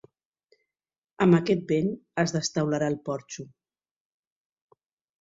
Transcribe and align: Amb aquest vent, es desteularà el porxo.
Amb 1.25 1.37
aquest 1.39 1.69
vent, 1.73 1.93
es 2.25 2.35
desteularà 2.39 2.91
el 2.95 2.99
porxo. 3.13 3.49